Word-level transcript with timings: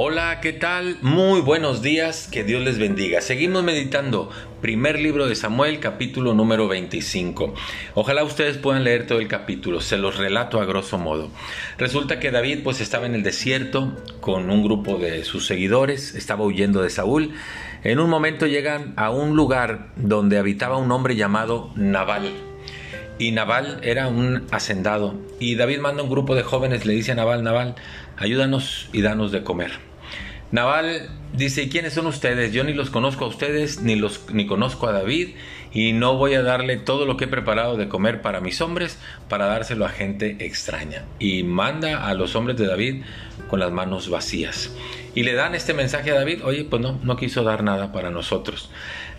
Hola, 0.00 0.38
¿qué 0.40 0.52
tal? 0.52 0.96
Muy 1.02 1.40
buenos 1.40 1.82
días, 1.82 2.28
que 2.30 2.44
Dios 2.44 2.62
les 2.62 2.78
bendiga. 2.78 3.20
Seguimos 3.20 3.64
meditando, 3.64 4.30
primer 4.60 5.00
libro 5.00 5.26
de 5.26 5.34
Samuel, 5.34 5.80
capítulo 5.80 6.34
número 6.34 6.68
25. 6.68 7.52
Ojalá 7.94 8.22
ustedes 8.22 8.58
puedan 8.58 8.84
leer 8.84 9.08
todo 9.08 9.18
el 9.18 9.26
capítulo, 9.26 9.80
se 9.80 9.96
los 9.96 10.16
relato 10.16 10.60
a 10.60 10.66
grosso 10.66 10.98
modo. 10.98 11.32
Resulta 11.78 12.20
que 12.20 12.30
David 12.30 12.60
pues 12.62 12.80
estaba 12.80 13.06
en 13.06 13.16
el 13.16 13.24
desierto 13.24 13.96
con 14.20 14.50
un 14.50 14.62
grupo 14.62 14.98
de 14.98 15.24
sus 15.24 15.48
seguidores, 15.48 16.14
estaba 16.14 16.44
huyendo 16.44 16.80
de 16.80 16.90
Saúl. 16.90 17.32
En 17.82 17.98
un 17.98 18.08
momento 18.08 18.46
llegan 18.46 18.94
a 18.96 19.10
un 19.10 19.34
lugar 19.34 19.88
donde 19.96 20.38
habitaba 20.38 20.76
un 20.76 20.92
hombre 20.92 21.16
llamado 21.16 21.72
Nabal. 21.74 22.30
Y 23.18 23.32
Nabal 23.32 23.80
era 23.82 24.06
un 24.06 24.46
hacendado. 24.52 25.16
Y 25.40 25.56
David 25.56 25.80
manda 25.80 26.04
un 26.04 26.08
grupo 26.08 26.36
de 26.36 26.44
jóvenes, 26.44 26.86
le 26.86 26.92
dice 26.92 27.10
a 27.10 27.14
Nabal, 27.16 27.42
Nabal, 27.42 27.74
ayúdanos 28.16 28.88
y 28.92 29.02
danos 29.02 29.32
de 29.32 29.42
comer. 29.42 29.87
Naval 30.50 31.10
dice, 31.34 31.64
¿y 31.64 31.68
quiénes 31.68 31.92
son 31.92 32.06
ustedes? 32.06 32.52
Yo 32.52 32.64
ni 32.64 32.72
los 32.72 32.88
conozco 32.88 33.26
a 33.26 33.28
ustedes, 33.28 33.82
ni, 33.82 33.96
los, 33.96 34.30
ni 34.32 34.46
conozco 34.46 34.88
a 34.88 34.92
David, 34.92 35.30
y 35.72 35.92
no 35.92 36.16
voy 36.16 36.34
a 36.34 36.42
darle 36.42 36.78
todo 36.78 37.04
lo 37.04 37.18
que 37.18 37.24
he 37.24 37.28
preparado 37.28 37.76
de 37.76 37.88
comer 37.88 38.22
para 38.22 38.40
mis 38.40 38.60
hombres 38.62 38.98
para 39.28 39.46
dárselo 39.46 39.84
a 39.84 39.90
gente 39.90 40.36
extraña. 40.40 41.04
Y 41.18 41.42
manda 41.42 42.06
a 42.08 42.14
los 42.14 42.34
hombres 42.34 42.56
de 42.56 42.66
David 42.66 43.02
con 43.48 43.60
las 43.60 43.70
manos 43.70 44.08
vacías. 44.08 44.72
Y 45.14 45.22
le 45.22 45.34
dan 45.34 45.54
este 45.54 45.74
mensaje 45.74 46.12
a 46.12 46.14
David, 46.14 46.44
oye, 46.44 46.64
pues 46.64 46.80
no, 46.80 46.98
no 47.02 47.16
quiso 47.16 47.44
dar 47.44 47.62
nada 47.62 47.92
para 47.92 48.10
nosotros. 48.10 48.70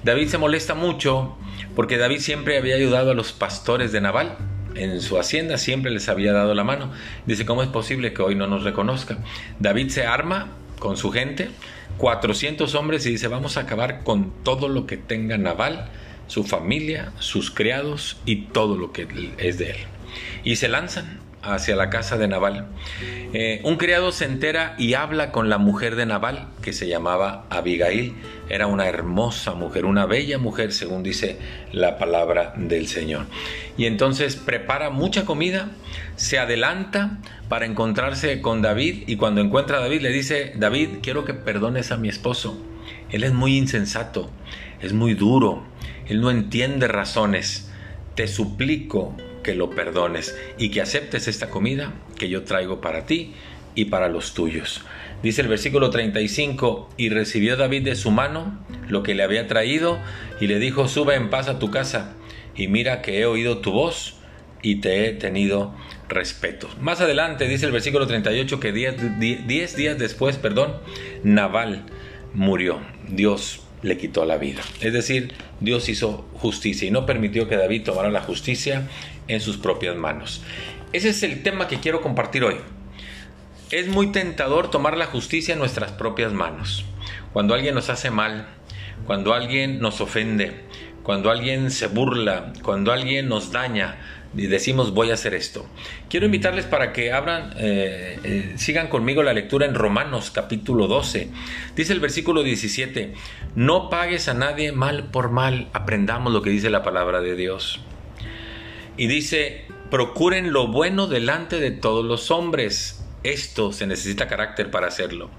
David 0.04 0.30
se 0.30 0.38
molesta 0.38 0.74
mucho 0.74 1.38
porque 1.76 1.98
David 1.98 2.20
siempre 2.20 2.58
había 2.58 2.76
ayudado 2.76 3.12
a 3.12 3.14
los 3.14 3.34
pastores 3.34 3.91
de 3.91 4.02
Naval 4.02 4.38
en 4.76 5.02
su 5.02 5.18
hacienda 5.18 5.58
siempre 5.58 5.91
les 5.91 6.10
había 6.10 6.32
dado 6.32 6.54
la 6.54 6.64
mano. 6.64 6.91
Dice, 7.26 7.46
¿cómo 7.46 7.64
es 7.64 7.70
posible 7.70 8.14
que 8.14 8.21
hoy 8.21 8.36
no 8.36 8.48
nos 8.48 8.64
reconozca? 8.64 9.18
David 9.60 9.90
se 9.90 10.05
arma 10.05 10.48
con 10.80 10.98
su 10.98 11.12
gente, 11.12 11.49
400 11.98 12.74
hombres 12.76 13.05
y 13.05 13.12
dice, 13.12 13.27
vamos 13.27 13.58
a 13.58 13.62
acabar 13.62 14.04
con 14.04 14.32
todo 14.44 14.68
lo 14.68 14.86
que 14.86 14.98
tenga 14.98 15.38
Naval, 15.38 15.90
su 16.27 16.44
familia, 16.44 17.12
sus 17.20 17.52
criados 17.52 18.18
y 18.26 18.48
todo 18.48 18.77
lo 18.77 18.91
que 18.91 19.08
es 19.38 19.58
de 19.58 19.71
él. 19.71 19.77
Y 20.44 20.55
se 20.55 20.68
lanzan 20.68 21.20
hacia 21.41 21.76
la 21.76 21.90
casa 21.90 22.18
de 22.18 22.27
Naval. 22.27 22.68
Eh, 23.34 23.62
un 23.63 23.77
criado 23.77 24.12
se 24.12 24.26
entera 24.26 24.76
y 24.77 24.93
habla 24.93 25.32
con 25.32 25.49
la 25.49 25.57
mujer 25.57 25.96
de 25.96 26.05
Naval, 26.05 26.48
que 26.62 26.73
se 26.73 26.87
llamaba 26.87 27.46
Abigail. 27.49 28.15
Era 28.49 28.68
una 28.68 28.87
hermosa 28.87 29.54
mujer, 29.54 29.85
una 29.85 30.05
bella 30.05 30.37
mujer, 30.37 30.73
según 30.73 31.04
dice 31.04 31.37
la 31.71 31.98
palabra 31.98 32.54
del 32.57 32.87
Señor. 32.87 33.26
Y 33.77 33.85
entonces 33.85 34.35
prepara 34.35 34.90
mucha 34.90 35.26
comida, 35.26 35.70
se 36.15 36.40
adelanta 36.40 37.20
para 37.48 37.65
encontrarse 37.65 38.41
con 38.41 38.62
David 38.62 39.03
y 39.07 39.15
cuando 39.15 39.41
encuentra 39.41 39.77
a 39.77 39.81
David 39.81 40.01
le 40.01 40.12
dice, 40.12 40.53
David, 40.55 40.98
quiero 41.01 41.26
que 41.26 41.34
perdones 41.34 41.91
a 41.91 41.98
mi 41.98 42.09
esposo. 42.09 42.62
Él 43.12 43.24
es 43.24 43.34
muy 43.34 43.57
insensato, 43.57 44.29
es 44.81 44.93
muy 44.93 45.13
duro, 45.13 45.63
él 46.07 46.21
no 46.21 46.31
entiende 46.31 46.87
razones. 46.87 47.71
Te 48.15 48.27
suplico 48.27 49.15
que 49.43 49.55
lo 49.55 49.70
perdones 49.70 50.37
y 50.57 50.70
que 50.70 50.82
aceptes 50.82 51.27
esta 51.27 51.49
comida 51.49 51.93
que 52.18 52.29
yo 52.29 52.43
traigo 52.43 52.82
para 52.82 53.05
ti 53.05 53.34
y 53.76 53.85
para 53.85 54.09
los 54.09 54.34
tuyos. 54.34 54.81
Dice 55.21 55.41
el 55.41 55.48
versículo 55.48 55.90
35, 55.90 56.90
y 56.98 57.09
recibió 57.09 57.57
David 57.57 57.84
de 57.84 57.96
su 57.96 58.12
mano 58.12 58.57
lo 58.87 59.04
que 59.04 59.15
le 59.15 59.23
había 59.23 59.48
traído 59.48 59.99
y 60.40 60.48
le 60.48 60.59
dijo, 60.59 60.87
sube 60.87 61.15
en 61.15 61.29
paz 61.29 61.49
a 61.49 61.59
tu 61.59 61.70
casa 61.71 62.15
y 62.55 62.68
mira 62.68 63.01
que 63.01 63.20
he 63.20 63.26
oído 63.26 63.59
tu 63.59 63.71
voz 63.71 64.16
y 64.62 64.75
te 64.75 65.07
he 65.07 65.13
tenido 65.13 65.74
respeto. 66.07 66.69
Más 66.81 67.01
adelante 67.01 67.47
dice 67.47 67.66
el 67.66 67.72
versículo 67.72 68.07
38 68.07 68.59
que 68.59 68.72
10 68.72 69.75
días 69.75 69.97
después, 69.97 70.38
perdón, 70.38 70.75
Naval 71.24 71.85
murió. 72.34 72.80
Dios 73.08 73.62
le 73.81 73.97
quitó 73.97 74.25
la 74.25 74.38
vida. 74.38 74.62
Es 74.81 74.94
decir, 74.94 75.34
Dios 75.59 75.90
hizo 75.90 76.28
justicia 76.34 76.88
y 76.88 76.91
no 76.91 77.06
permitió 77.06 77.47
que 77.47 77.57
David 77.57 77.84
tomara 77.84 78.09
la 78.09 78.22
justicia 78.22 78.88
en 79.28 79.41
sus 79.41 79.57
propias 79.57 79.95
manos. 79.95 80.41
Ese 80.91 81.09
es 81.09 81.23
el 81.23 81.44
tema 81.44 81.67
que 81.67 81.79
quiero 81.79 82.01
compartir 82.01 82.44
hoy. 82.44 82.56
Es 83.72 83.88
muy 83.88 84.12
tentador 84.12 84.72
tomar 84.72 84.97
la 84.97 85.06
justicia 85.06 85.53
en 85.53 85.59
nuestras 85.59 85.91
propias 85.91 86.34
manos. 86.34 86.85
Cuando 87.34 87.53
alguien 87.53 87.75
nos 87.75 87.90
hace 87.90 88.09
mal, 88.09 88.47
cuando 89.06 89.34
alguien 89.34 89.79
nos 89.79 90.01
ofende, 90.01 90.61
cuando 91.03 91.29
alguien 91.29 91.72
se 91.72 91.88
burla, 91.88 92.53
cuando 92.63 92.91
alguien 92.91 93.29
nos 93.29 93.51
daña, 93.51 94.00
y 94.35 94.47
decimos 94.47 94.94
voy 94.94 95.12
a 95.12 95.16
hacer 95.16 95.34
esto. 95.34 95.66
Quiero 96.09 96.25
invitarles 96.25 96.66
para 96.66 96.94
que 96.94 97.12
abran, 97.12 97.53
eh, 97.57 98.19
eh, 98.23 98.53
sigan 98.57 98.88
conmigo 98.88 99.23
la 99.23 99.34
lectura 99.34 99.66
en 99.66 99.75
Romanos 99.75 100.31
capítulo 100.31 100.88
12. 100.88 101.29
Dice 101.75 101.94
el 101.94 102.00
versículo 102.00 102.44
17, 102.44 103.13
no 103.56 103.90
pagues 103.90 104.28
a 104.28 104.34
nadie 104.34 104.72
mal 104.72 105.06
por 105.06 105.31
mal, 105.31 105.67
aprendamos 105.73 106.31
lo 106.34 106.41
que 106.41 106.50
dice 106.50 106.69
la 106.69 106.84
palabra 106.84 107.22
de 107.22 107.35
Dios. 107.35 107.79
Y 108.97 109.07
dice, 109.07 109.66
procuren 109.90 110.51
lo 110.51 110.67
bueno 110.67 111.07
delante 111.07 111.59
de 111.59 111.72
todos 111.72 112.06
los 112.06 112.31
hombres. 112.31 113.03
Esto 113.23 113.72
se 113.72 113.88
necesita 113.88 114.28
carácter 114.28 114.72
para 114.72 114.88
hacerlo. 114.88 115.29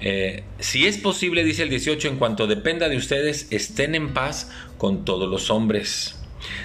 Eh, 0.00 0.44
si 0.58 0.86
es 0.86 0.98
posible, 0.98 1.44
dice 1.44 1.62
el 1.62 1.70
18, 1.70 2.08
en 2.08 2.16
cuanto 2.16 2.46
dependa 2.46 2.88
de 2.88 2.96
ustedes, 2.96 3.48
estén 3.50 3.94
en 3.94 4.12
paz 4.12 4.50
con 4.78 5.04
todos 5.04 5.28
los 5.28 5.50
hombres. 5.50 6.15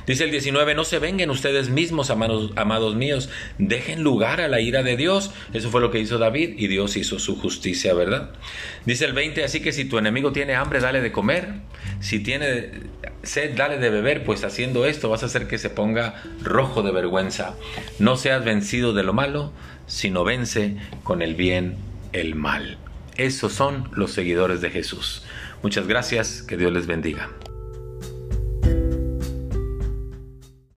Dice 0.08 0.24
el 0.24 0.32
19, 0.32 0.76
no 0.76 0.84
se 0.84 1.00
vengan 1.00 1.30
ustedes 1.30 1.70
mismos, 1.70 2.10
amados, 2.10 2.52
amados, 2.56 2.96
míos, 2.96 3.30
dejen 3.58 4.04
lugar 4.04 4.42
a 4.42 4.48
la 4.48 4.60
ira 4.60 4.84
de 4.84 4.98
Dios. 4.98 5.32
Eso 5.54 5.70
fue 5.70 5.82
lo 5.82 5.92
que 5.92 6.00
hizo 6.00 6.18
David 6.18 6.56
y 6.58 6.68
Dios 6.68 6.98
hizo 6.98 7.20
su 7.20 7.36
justicia, 7.36 7.94
¿verdad? 7.94 8.32
Dice 8.86 9.06
el 9.06 9.14
20, 9.14 9.44
así 9.44 9.62
que 9.62 9.72
si 9.72 9.86
tu 9.86 9.98
enemigo 9.98 10.32
tiene 10.32 10.56
hambre, 10.56 10.80
dale 10.80 11.02
de 11.02 11.12
comer. 11.12 11.54
Si 12.00 12.20
tiene 12.20 12.72
sed, 13.24 13.56
dale 13.56 13.78
de 13.78 13.90
beber, 13.90 14.24
pues 14.24 14.44
haciendo 14.44 14.86
esto 14.86 15.10
vas 15.10 15.24
a 15.24 15.28
hacer 15.28 15.48
que 15.48 15.58
se 15.58 15.70
ponga 15.70 16.24
rojo 16.44 16.82
de 16.82 16.92
vergüenza. 16.92 17.56
No 18.00 18.18
seas 18.18 18.44
vencido 18.44 18.94
de 18.94 19.04
lo 19.04 19.14
malo, 19.14 19.54
sino 19.88 20.24
vence 20.24 20.78
con 21.04 21.22
el 21.22 21.36
bien 21.36 21.76
el 22.14 22.36
mal. 22.36 22.78
Esos 23.18 23.54
son 23.54 23.90
los 23.94 24.14
seguidores 24.14 24.62
de 24.62 24.72
Jesús. 24.72 25.24
Muchas 25.62 25.88
gracias, 25.88 26.42
que 26.42 26.58
Dios 26.58 26.72
les 26.72 26.88
bendiga. 26.88 27.30